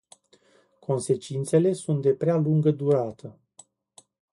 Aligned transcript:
Consecințele 0.79 1.73
sunt 1.73 2.01
de 2.01 2.13
prea 2.13 2.35
lungă 2.35 2.71
durată. 2.71 3.39